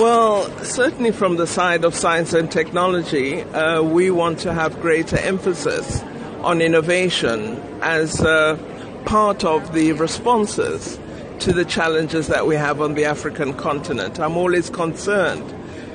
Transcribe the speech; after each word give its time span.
Well, 0.00 0.48
certainly 0.64 1.10
from 1.10 1.36
the 1.36 1.46
side 1.46 1.84
of 1.84 1.94
science 1.94 2.32
and 2.32 2.50
technology, 2.50 3.42
uh, 3.42 3.82
we 3.82 4.10
want 4.10 4.38
to 4.38 4.54
have 4.54 4.80
greater 4.80 5.18
emphasis 5.18 6.00
on 6.40 6.62
innovation 6.62 7.58
as 7.82 8.18
uh, 8.22 8.56
part 9.04 9.44
of 9.44 9.74
the 9.74 9.92
responses 9.92 10.98
to 11.40 11.52
the 11.52 11.66
challenges 11.66 12.28
that 12.28 12.46
we 12.46 12.54
have 12.54 12.80
on 12.80 12.94
the 12.94 13.04
African 13.04 13.52
continent. 13.52 14.18
I'm 14.18 14.38
always 14.38 14.70
concerned 14.70 15.44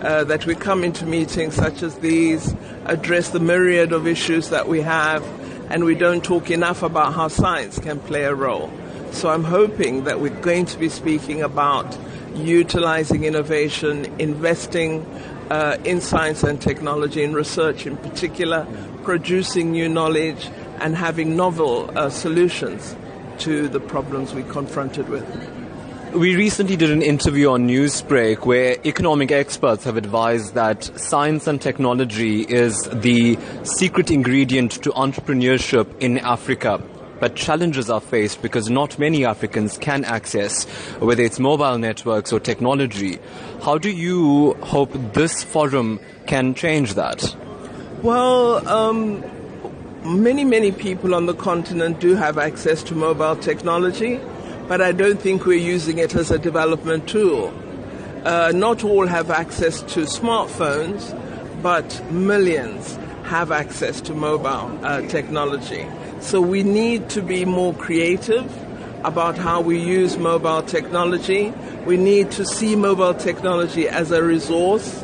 uh, 0.00 0.24
that 0.24 0.46
we 0.46 0.56
come 0.56 0.82
into 0.82 1.06
meetings 1.06 1.54
such 1.54 1.84
as 1.84 1.94
these, 2.00 2.56
address 2.86 3.28
the 3.28 3.38
myriad 3.38 3.92
of 3.92 4.08
issues 4.08 4.50
that 4.50 4.66
we 4.66 4.80
have, 4.80 5.22
and 5.70 5.84
we 5.84 5.94
don't 5.94 6.24
talk 6.24 6.50
enough 6.50 6.82
about 6.82 7.14
how 7.14 7.28
science 7.28 7.78
can 7.78 8.00
play 8.00 8.24
a 8.24 8.34
role. 8.34 8.68
So 9.12 9.28
I'm 9.28 9.44
hoping 9.44 10.02
that 10.04 10.18
we're 10.18 10.40
going 10.40 10.66
to 10.66 10.76
be 10.76 10.88
speaking 10.88 11.40
about 11.40 11.96
utilizing 12.36 13.24
innovation, 13.24 14.04
investing 14.18 15.06
uh, 15.50 15.76
in 15.84 16.00
science 16.00 16.42
and 16.42 16.60
technology, 16.60 17.22
in 17.22 17.32
research 17.32 17.86
in 17.86 17.96
particular, 17.96 18.66
producing 19.02 19.72
new 19.72 19.88
knowledge, 19.88 20.48
and 20.80 20.96
having 20.96 21.36
novel 21.36 21.90
uh, 21.96 22.10
solutions 22.10 22.96
to 23.38 23.68
the 23.68 23.80
problems 23.80 24.34
we're 24.34 24.50
confronted 24.50 25.08
with. 25.08 25.24
We 26.14 26.36
recently 26.36 26.76
did 26.76 26.90
an 26.90 27.00
interview 27.00 27.50
on 27.50 27.66
Newsbreak 27.66 28.44
where 28.44 28.76
economic 28.84 29.32
experts 29.32 29.84
have 29.84 29.96
advised 29.96 30.54
that 30.54 30.84
science 30.98 31.46
and 31.46 31.60
technology 31.60 32.42
is 32.42 32.82
the 32.92 33.38
secret 33.62 34.10
ingredient 34.10 34.72
to 34.82 34.90
entrepreneurship 34.90 35.86
in 36.00 36.18
Africa 36.18 36.82
but 37.22 37.36
challenges 37.36 37.88
are 37.88 38.00
faced 38.00 38.42
because 38.42 38.68
not 38.68 38.98
many 38.98 39.24
Africans 39.24 39.78
can 39.78 40.04
access, 40.04 40.64
whether 40.98 41.22
it's 41.22 41.38
mobile 41.38 41.78
networks 41.78 42.32
or 42.32 42.40
technology. 42.40 43.20
How 43.62 43.78
do 43.78 43.92
you 43.92 44.54
hope 44.54 44.90
this 45.12 45.44
forum 45.44 46.00
can 46.26 46.52
change 46.52 46.94
that? 46.94 47.36
Well, 48.02 48.66
um, 48.66 49.22
many, 50.02 50.42
many 50.42 50.72
people 50.72 51.14
on 51.14 51.26
the 51.26 51.34
continent 51.34 52.00
do 52.00 52.16
have 52.16 52.38
access 52.38 52.82
to 52.82 52.96
mobile 52.96 53.36
technology, 53.36 54.18
but 54.66 54.80
I 54.80 54.90
don't 54.90 55.20
think 55.20 55.46
we're 55.46 55.64
using 55.74 55.98
it 55.98 56.16
as 56.16 56.32
a 56.32 56.40
development 56.40 57.08
tool. 57.08 57.54
Uh, 58.24 58.50
not 58.52 58.82
all 58.82 59.06
have 59.06 59.30
access 59.30 59.80
to 59.94 60.00
smartphones, 60.00 61.16
but 61.62 62.02
millions 62.10 62.98
have 63.32 63.50
access 63.50 64.02
to 64.02 64.12
mobile 64.12 64.68
uh, 64.84 65.00
technology. 65.08 65.86
So 66.20 66.42
we 66.42 66.62
need 66.62 67.08
to 67.16 67.22
be 67.22 67.46
more 67.46 67.72
creative 67.72 68.44
about 69.06 69.38
how 69.38 69.62
we 69.62 69.80
use 69.80 70.18
mobile 70.18 70.62
technology. 70.62 71.50
We 71.86 71.96
need 71.96 72.30
to 72.32 72.44
see 72.44 72.76
mobile 72.76 73.14
technology 73.14 73.88
as 73.88 74.10
a 74.10 74.22
resource 74.22 75.02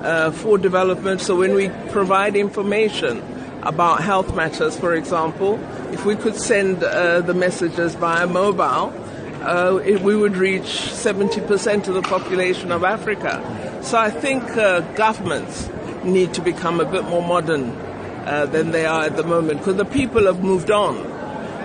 uh, 0.00 0.30
for 0.30 0.56
development. 0.56 1.20
So 1.20 1.36
when 1.36 1.52
we 1.52 1.68
provide 1.90 2.34
information 2.34 3.22
about 3.62 4.00
health 4.00 4.34
matters, 4.34 4.74
for 4.78 4.94
example, 4.94 5.60
if 5.92 6.06
we 6.06 6.16
could 6.16 6.36
send 6.36 6.82
uh, 6.82 7.20
the 7.20 7.34
messages 7.34 7.94
via 7.94 8.26
mobile, 8.26 8.90
uh, 9.42 9.82
it, 9.84 10.00
we 10.00 10.16
would 10.16 10.38
reach 10.38 10.62
70% 10.62 11.88
of 11.88 11.94
the 11.94 12.00
population 12.00 12.72
of 12.72 12.84
Africa. 12.84 13.34
So 13.82 13.98
I 13.98 14.08
think 14.08 14.42
uh, 14.56 14.80
governments 14.94 15.68
need 16.06 16.34
to 16.34 16.40
become 16.40 16.80
a 16.80 16.84
bit 16.84 17.04
more 17.04 17.22
modern 17.22 17.70
uh, 18.26 18.46
than 18.46 18.70
they 18.70 18.86
are 18.86 19.04
at 19.04 19.16
the 19.16 19.22
moment 19.22 19.58
because 19.60 19.76
the 19.76 19.84
people 19.84 20.26
have 20.26 20.42
moved 20.42 20.70
on. 20.70 20.96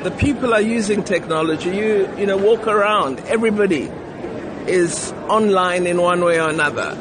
The 0.03 0.11
people 0.11 0.53
are 0.53 0.61
using 0.61 1.03
technology. 1.03 1.70
You, 1.70 2.14
you 2.17 2.25
know, 2.25 2.38
walk 2.38 2.67
around, 2.67 3.19
everybody 3.22 3.89
is 4.67 5.12
online 5.30 5.88
in 5.88 6.02
one 6.02 6.23
way 6.23 6.39
or 6.39 6.50
another. 6.50 6.97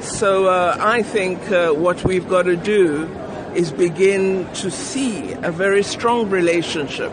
So 0.00 0.46
uh, 0.46 0.76
I 0.78 1.02
think 1.02 1.50
uh, 1.50 1.72
what 1.72 2.04
we've 2.04 2.28
got 2.28 2.42
to 2.42 2.56
do 2.56 3.06
is 3.54 3.70
begin 3.72 4.46
to 4.54 4.70
see 4.70 5.32
a 5.32 5.50
very 5.50 5.82
strong 5.82 6.28
relationship 6.28 7.12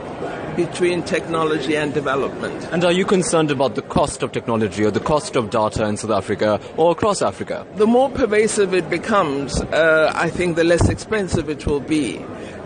between 0.56 1.04
technology 1.04 1.76
and 1.76 1.94
development. 1.94 2.68
And 2.72 2.84
are 2.84 2.92
you 2.92 3.06
concerned 3.06 3.52
about 3.52 3.76
the 3.76 3.82
cost 3.82 4.24
of 4.24 4.32
technology 4.32 4.84
or 4.84 4.92
the 4.92 5.00
cost 5.00 5.36
of 5.36 5.50
data 5.50 5.86
in 5.86 5.98
South 5.98 6.12
Africa 6.12 6.60
or 6.78 6.92
across 6.92 7.22
Africa? 7.22 7.66
The 7.76 7.88
more 7.88 8.10
pervasive 8.10 8.74
it 8.74 8.90
becomes, 8.90 9.62
uh, 9.62 10.12
I 10.16 10.30
think 10.30 10.56
the 10.56 10.64
less 10.64 10.90
expensive 10.90 11.50
it 11.50 11.66
will 11.66 11.80
be. 11.80 12.18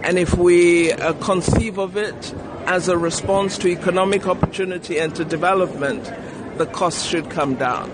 And 0.03 0.19
if 0.19 0.37
we 0.37 0.91
uh, 0.91 1.13
conceive 1.13 1.77
of 1.77 1.97
it 1.97 2.33
as 2.65 2.87
a 2.87 2.97
response 2.97 3.57
to 3.59 3.67
economic 3.67 4.27
opportunity 4.27 4.99
and 4.99 5.15
to 5.15 5.25
development, 5.25 6.11
the 6.57 6.65
cost 6.65 7.07
should 7.07 7.29
come 7.29 7.55
down. 7.55 7.91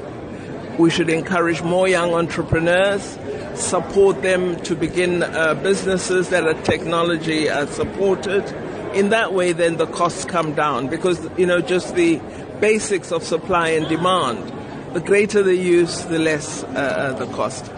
We 0.78 0.90
should 0.90 1.09
encourage 1.09 1.62
more 1.62 1.88
young 1.88 2.13
entrepreneurs, 2.13 3.18
support 3.56 4.22
them 4.22 4.56
to 4.62 4.75
begin 4.75 5.23
uh, 5.23 5.53
businesses 5.56 6.29
that 6.29 6.46
are 6.46 6.53
technology 6.63 7.50
uh, 7.50 7.66
supported 7.68 8.44
in 8.94 9.09
that 9.09 9.34
way, 9.34 9.53
then 9.53 9.78
the 9.78 9.88
costs 9.88 10.25
come 10.25 10.53
down 10.53 10.88
because, 10.88 11.28
you 11.38 11.46
know, 11.46 11.62
just 11.62 11.96
the 11.96 12.19
basics 12.59 13.12
of 13.12 13.24
supply 13.24 13.69
and 13.69 13.88
demand, 13.88 14.52
the 14.94 15.00
greater 15.00 15.41
the 15.41 15.56
use, 15.56 16.03
the 16.06 16.19
less 16.19 16.63
uh, 16.63 16.68
uh 16.68 17.13
the 17.13 17.28
cost. 17.34 17.72